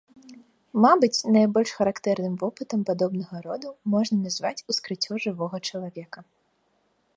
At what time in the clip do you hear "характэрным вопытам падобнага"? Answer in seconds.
1.81-3.35